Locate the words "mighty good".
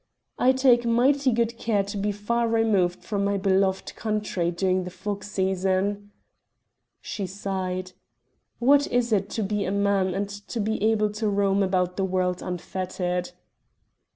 0.83-1.59